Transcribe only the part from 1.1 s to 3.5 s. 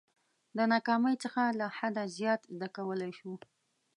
څخه له حده زیات زده کولای شو.